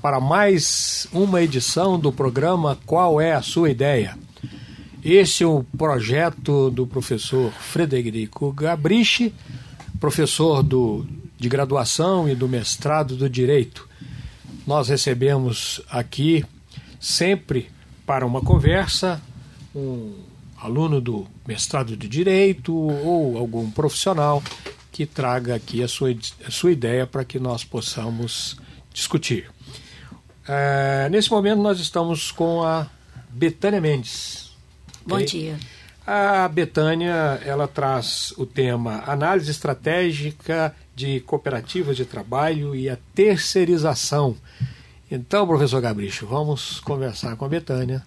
[0.00, 4.16] para mais uma edição do programa Qual é a Sua Ideia?
[5.04, 9.34] Este é o projeto do professor Frederico Gabrichi,
[9.98, 11.06] professor do,
[11.38, 13.86] de graduação e do mestrado do Direito.
[14.66, 16.44] Nós recebemos aqui
[16.98, 17.68] sempre
[18.06, 19.20] para uma conversa
[19.74, 20.14] um
[20.56, 24.42] aluno do mestrado de Direito ou algum profissional
[24.90, 26.14] que traga aqui a sua,
[26.46, 28.56] a sua ideia para que nós possamos
[28.92, 29.50] discutir.
[30.52, 32.88] É, nesse momento nós estamos com a
[33.28, 34.50] Betânia Mendes.
[35.06, 35.26] Bom okay?
[35.26, 35.58] dia.
[36.04, 44.36] A Betânia, ela traz o tema análise estratégica de cooperativas de trabalho e a terceirização.
[45.08, 48.02] Então, professor Gabricho, vamos conversar com a Betânia.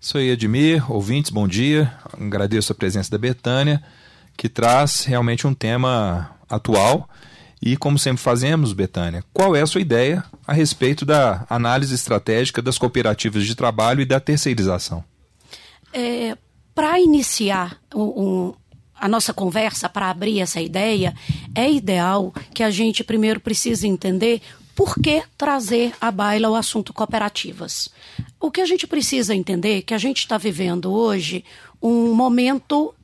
[0.00, 1.92] Sou Edmir, ouvintes, bom dia.
[2.18, 3.82] Agradeço a presença da Betânia,
[4.34, 7.06] que traz realmente um tema atual
[7.60, 12.60] e, como sempre fazemos, Betânia, qual é a sua ideia a respeito da análise estratégica
[12.60, 15.02] das cooperativas de trabalho e da terceirização?
[15.92, 16.36] É,
[16.74, 18.54] para iniciar um, um,
[18.94, 21.14] a nossa conversa, para abrir essa ideia,
[21.54, 24.42] é ideal que a gente primeiro precise entender
[24.74, 27.88] por que trazer à baila o assunto cooperativas.
[28.38, 31.42] O que a gente precisa entender é que a gente está vivendo hoje
[31.80, 32.94] um momento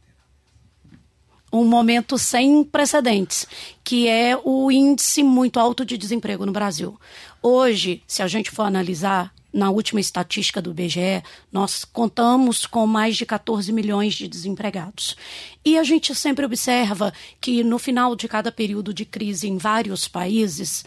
[1.53, 3.47] um momento sem precedentes,
[3.85, 6.99] que é o índice muito alto de desemprego no Brasil.
[7.43, 13.17] Hoje, se a gente for analisar na última estatística do IBGE, nós contamos com mais
[13.17, 15.15] de 14 milhões de desempregados.
[15.63, 20.09] E a gente sempre observa que no final de cada período de crise em vários
[20.09, 20.85] países,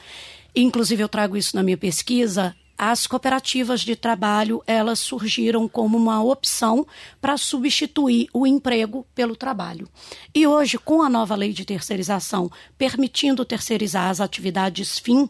[0.55, 6.21] inclusive eu trago isso na minha pesquisa, as cooperativas de trabalho elas surgiram como uma
[6.23, 6.85] opção
[7.21, 9.87] para substituir o emprego pelo trabalho.
[10.33, 15.29] E hoje, com a nova lei de terceirização permitindo terceirizar as atividades fim,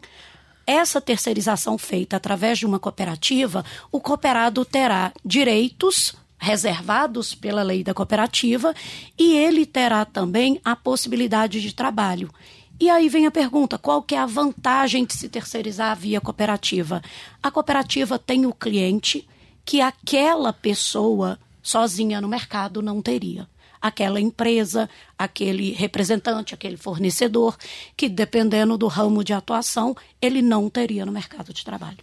[0.66, 7.94] essa terceirização feita através de uma cooperativa, o cooperado terá direitos reservados pela lei da
[7.94, 8.74] cooperativa
[9.18, 12.30] e ele terá também a possibilidade de trabalho.
[12.78, 17.02] E aí vem a pergunta: qual que é a vantagem de se terceirizar via cooperativa?
[17.42, 19.26] A cooperativa tem o cliente
[19.64, 23.48] que aquela pessoa sozinha no mercado não teria.
[23.80, 24.88] Aquela empresa,
[25.18, 27.56] aquele representante, aquele fornecedor,
[27.96, 31.98] que dependendo do ramo de atuação, ele não teria no mercado de trabalho.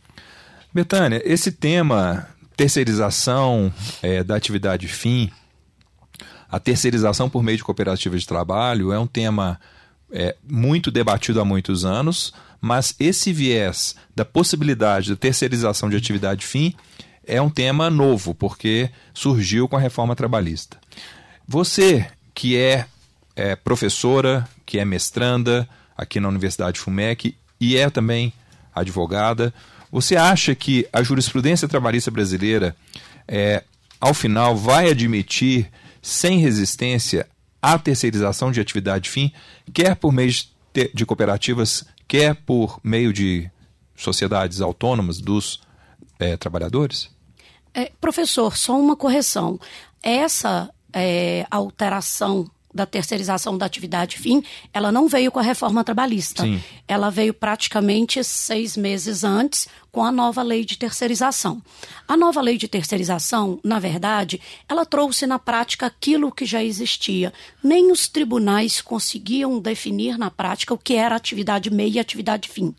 [0.73, 5.31] Betânia, esse tema terceirização é, da atividade fim,
[6.49, 9.59] a terceirização por meio de cooperativas de trabalho é um tema
[10.13, 12.31] é, muito debatido há muitos anos,
[12.61, 16.75] mas esse viés da possibilidade da terceirização de atividade fim
[17.25, 20.77] é um tema novo, porque surgiu com a reforma trabalhista.
[21.47, 22.85] Você, que é,
[23.35, 28.31] é professora, que é mestranda aqui na Universidade FUMEC e é também
[28.73, 29.53] advogada,
[29.91, 32.75] você acha que a jurisprudência trabalhista brasileira,
[33.27, 33.63] é,
[33.99, 35.69] ao final, vai admitir,
[36.01, 37.27] sem resistência,
[37.63, 39.31] a terceirização de atividade fim,
[39.73, 40.29] quer por meio
[40.73, 43.49] de, de cooperativas, quer por meio de
[43.95, 45.61] sociedades autônomas dos
[46.19, 47.09] é, trabalhadores?
[47.73, 49.57] É, professor, só uma correção.
[50.03, 56.43] Essa é, alteração da terceirização da atividade fim, ela não veio com a reforma trabalhista.
[56.43, 56.61] Sim.
[56.87, 61.61] Ela veio praticamente seis meses antes com a nova lei de terceirização.
[62.07, 67.31] A nova lei de terceirização, na verdade, ela trouxe na prática aquilo que já existia.
[67.63, 72.73] Nem os tribunais conseguiam definir na prática o que era atividade meia e atividade fim.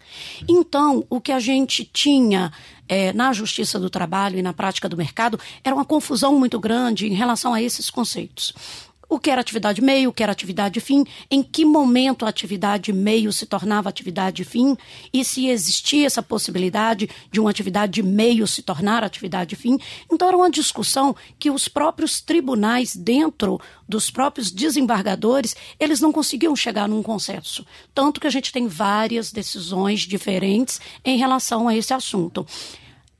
[0.49, 2.53] Então, o que a gente tinha
[2.89, 7.07] é, na justiça do trabalho e na prática do mercado era uma confusão muito grande
[7.07, 8.53] em relação a esses conceitos
[9.15, 12.93] o que era atividade meio, o que era atividade fim, em que momento a atividade
[12.93, 14.77] meio se tornava atividade fim
[15.13, 19.79] e se existia essa possibilidade de uma atividade meio se tornar atividade fim.
[20.11, 26.57] Então era uma discussão que os próprios tribunais dentro dos próprios desembargadores, eles não conseguiam
[26.57, 27.65] chegar num consenso.
[27.95, 32.47] Tanto que a gente tem várias decisões diferentes em relação a esse assunto.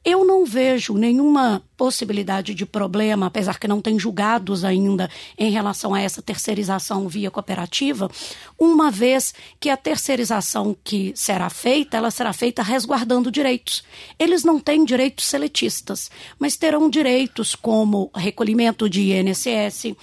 [0.05, 5.09] Eu não vejo nenhuma possibilidade de problema, apesar que não tem julgados ainda
[5.39, 8.11] em relação a essa terceirização via cooperativa,
[8.59, 13.83] uma vez que a terceirização que será feita, ela será feita resguardando direitos.
[14.19, 19.95] Eles não têm direitos seletistas, mas terão direitos como recolhimento de INSS,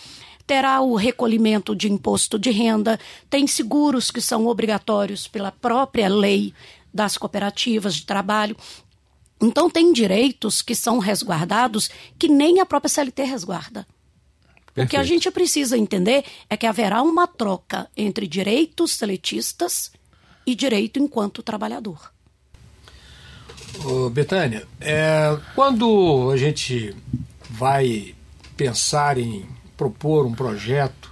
[0.48, 3.00] terá o recolhimento de imposto de renda,
[3.30, 6.56] tem seguros que são obrigatórios pela própria lei
[6.92, 8.58] das cooperativas de trabalho.
[9.42, 11.90] Então, tem direitos que são resguardados
[12.20, 13.88] que nem a própria CLT resguarda.
[14.74, 14.88] Perfeito.
[14.88, 19.92] O que a gente precisa entender é que haverá uma troca entre direitos seletistas
[20.46, 22.12] e direito enquanto trabalhador.
[23.84, 26.96] Ô, Betânia, é, quando a gente
[27.50, 28.16] vai
[28.56, 29.46] pensar em
[29.76, 31.12] propor um projeto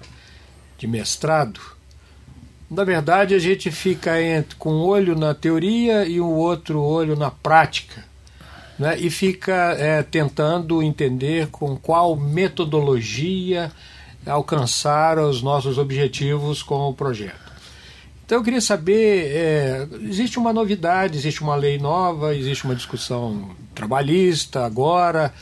[0.78, 1.60] de mestrado,
[2.70, 7.16] na verdade a gente fica entre, com um olho na teoria e um outro olho
[7.16, 8.08] na prática
[8.80, 13.70] né, e fica é, tentando entender com qual metodologia
[14.26, 17.50] alcançar os nossos objetivos com o projeto.
[18.26, 23.50] Então eu queria saber, é, existe uma novidade, existe uma lei nova, existe uma discussão
[23.74, 25.34] trabalhista agora,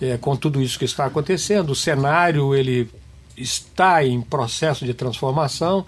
[0.00, 2.88] é, com tudo isso que está acontecendo, o cenário ele
[3.36, 5.86] está em processo de transformação,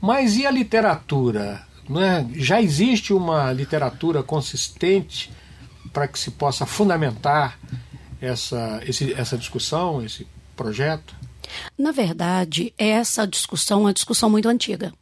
[0.00, 1.62] mas e a literatura?
[1.88, 2.28] Né?
[2.34, 5.30] Já existe uma literatura consistente
[5.92, 7.58] para que se possa fundamentar
[8.20, 11.14] essa, esse, essa discussão, esse projeto?
[11.76, 14.92] Na verdade, essa discussão é uma discussão muito antiga.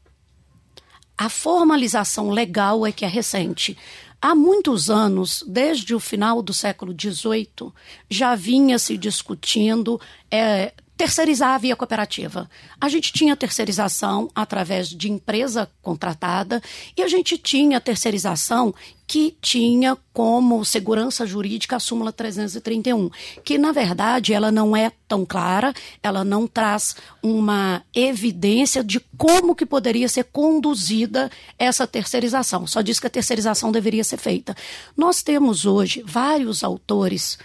[1.17, 3.77] A formalização legal é que é recente.
[4.23, 7.73] Há muitos anos, desde o final do século XVIII,
[8.09, 10.01] já vinha se discutindo
[10.31, 12.47] é, terceirizar via cooperativa.
[12.79, 16.63] A gente tinha terceirização através de empresa contratada
[16.95, 18.75] e a gente tinha terceirização
[19.07, 23.09] que tinha como segurança jurídica a súmula 331,
[23.43, 29.55] que na verdade ela não é tão clara, ela não traz uma evidência de como
[29.55, 32.67] que poderia ser conduzida essa terceirização.
[32.67, 34.55] Só diz que a terceirização deveria ser feita.
[34.95, 37.39] Nós temos hoje vários autores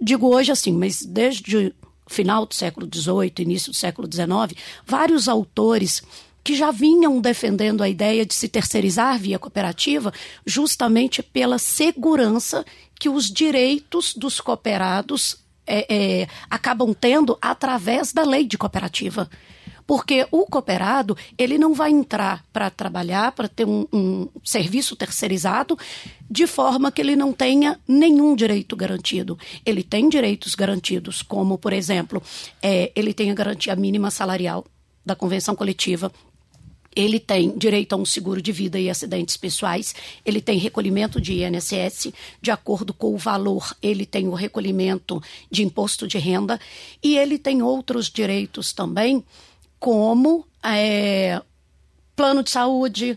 [0.00, 1.74] digo hoje assim, mas desde
[2.06, 6.02] final do século XVIII, início do século XIX, vários autores
[6.42, 10.12] que já vinham defendendo a ideia de se terceirizar via cooperativa,
[10.44, 12.64] justamente pela segurança
[12.98, 15.86] que os direitos dos cooperados é,
[16.22, 19.28] é, acabam tendo através da lei de cooperativa.
[19.86, 25.78] Porque o cooperado, ele não vai entrar para trabalhar, para ter um, um serviço terceirizado,
[26.28, 29.38] de forma que ele não tenha nenhum direito garantido.
[29.64, 32.22] Ele tem direitos garantidos, como, por exemplo,
[32.60, 34.64] é, ele tem a garantia mínima salarial
[35.04, 36.10] da convenção coletiva,
[36.96, 39.94] ele tem direito a um seguro de vida e acidentes pessoais,
[40.24, 42.10] ele tem recolhimento de INSS,
[42.40, 46.58] de acordo com o valor, ele tem o recolhimento de imposto de renda
[47.04, 49.22] e ele tem outros direitos também
[49.86, 51.40] como é,
[52.16, 53.16] plano de saúde,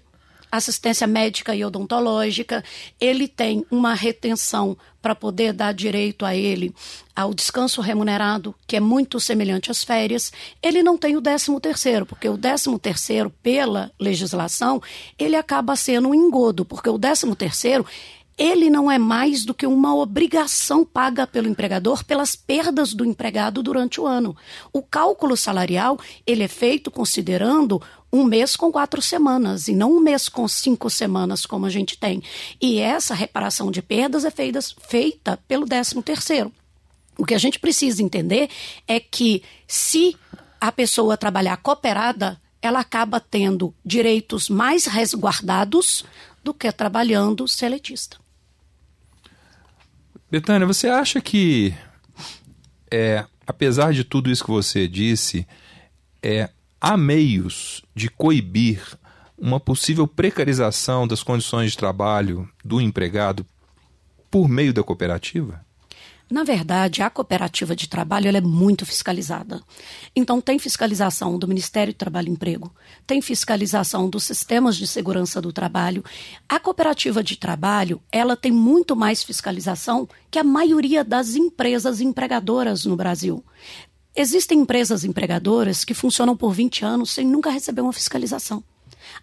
[0.51, 2.63] assistência médica e odontológica,
[3.01, 6.71] ele tem uma retenção para poder dar direito a ele
[7.15, 10.31] ao descanso remunerado, que é muito semelhante às férias.
[10.61, 14.79] Ele não tem o 13 terceiro, porque o 13 terceiro, pela legislação,
[15.17, 17.83] ele acaba sendo um engodo, porque o 13 terceiro
[18.39, 23.61] ele não é mais do que uma obrigação paga pelo empregador pelas perdas do empregado
[23.61, 24.33] durante o ano.
[24.71, 27.81] O cálculo salarial ele é feito considerando
[28.11, 31.97] um mês com quatro semanas e não um mês com cinco semanas como a gente
[31.97, 32.23] tem.
[32.61, 36.49] E essa reparação de perdas é feita, feita pelo 13 terceiro.
[37.17, 38.49] O que a gente precisa entender
[38.87, 40.15] é que se
[40.61, 46.05] a pessoa trabalhar cooperada, ela acaba tendo direitos mais resguardados
[46.41, 48.17] do que trabalhando seletista.
[50.31, 51.73] Betânia, você acha que,
[52.91, 55.47] é, apesar de tudo isso que você disse,
[56.21, 58.81] é, há meios de coibir
[59.37, 63.45] uma possível precarização das condições de trabalho do empregado
[64.29, 65.65] por meio da cooperativa?
[66.29, 69.63] Na verdade, a cooperativa de trabalho é muito fiscalizada.
[70.15, 72.71] Então, tem fiscalização do Ministério do Trabalho e Emprego,
[73.07, 76.03] tem fiscalização dos sistemas de segurança do trabalho.
[76.47, 82.85] A cooperativa de trabalho, ela tem muito mais fiscalização que a maioria das empresas empregadoras
[82.85, 83.43] no Brasil.
[84.15, 88.63] Existem empresas empregadoras que funcionam por 20 anos sem nunca receber uma fiscalização.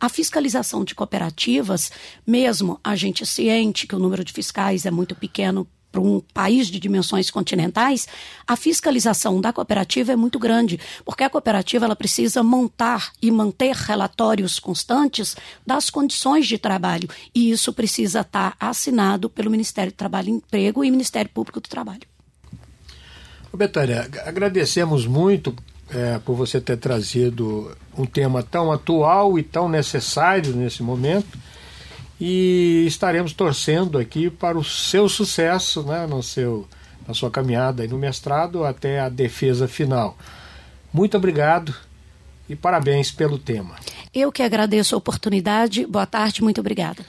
[0.00, 1.92] A fiscalização de cooperativas,
[2.26, 6.68] mesmo a gente ciente que o número de fiscais é muito pequeno para um país
[6.68, 8.06] de dimensões continentais,
[8.46, 13.74] a fiscalização da cooperativa é muito grande, porque a cooperativa ela precisa montar e manter
[13.74, 20.28] relatórios constantes das condições de trabalho, e isso precisa estar assinado pelo Ministério do Trabalho
[20.28, 22.02] e Emprego e Ministério Público do Trabalho.
[23.54, 25.54] Betânia, agradecemos muito
[25.88, 31.38] é, por você ter trazido um tema tão atual e tão necessário nesse momento
[32.20, 36.66] e estaremos torcendo aqui para o seu sucesso né, no seu,
[37.06, 40.16] na sua caminhada no mestrado até a defesa final.
[40.92, 41.74] Muito obrigado
[42.48, 43.76] e parabéns pelo tema.
[44.14, 45.86] Eu que agradeço a oportunidade.
[45.86, 47.04] Boa tarde, muito obrigada.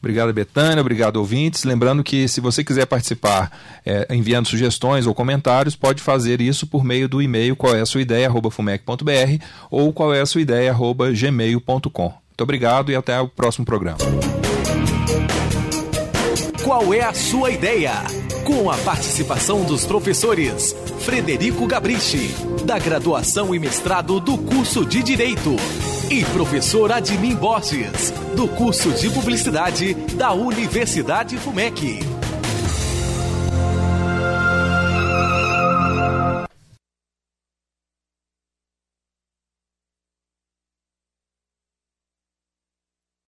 [0.00, 0.80] Obrigado, Betânia.
[0.80, 1.62] Obrigado, ouvintes.
[1.64, 3.52] Lembrando que se você quiser participar
[3.84, 7.86] é, enviando sugestões ou comentários, pode fazer isso por meio do e-mail qual é a
[7.86, 12.02] sua ideia, arroba fumec.br ou qual é a sua ideia, arroba gmail.com.
[12.02, 13.98] Muito obrigado e até o próximo programa.
[16.62, 17.92] Qual é a sua ideia?
[18.44, 25.56] Com a participação dos professores Frederico Gabrichi, da graduação e mestrado do curso de Direito,
[26.10, 32.09] e professor Admin Borges, do curso de Publicidade da Universidade FUMEC.